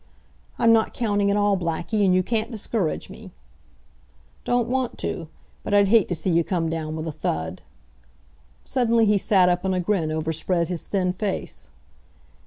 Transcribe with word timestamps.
"I'm 0.57 0.73
not 0.73 0.95
counting 0.95 1.29
at 1.29 1.37
all, 1.37 1.55
Blackie, 1.55 2.03
and 2.03 2.15
you 2.15 2.23
can't 2.23 2.49
discourage 2.49 3.07
me." 3.07 3.29
"Don't 4.45 4.67
want 4.67 4.97
to. 4.97 5.27
But 5.61 5.75
I'd 5.75 5.89
hate 5.89 6.07
to 6.07 6.15
see 6.15 6.31
you 6.31 6.43
come 6.43 6.71
down 6.71 6.95
with 6.95 7.07
a 7.07 7.11
thud." 7.11 7.61
Suddenly 8.65 9.05
he 9.05 9.19
sat 9.19 9.47
up 9.47 9.63
and 9.63 9.75
a 9.75 9.79
grin 9.79 10.11
overspread 10.11 10.69
his 10.69 10.85
thin 10.85 11.13
face. 11.13 11.69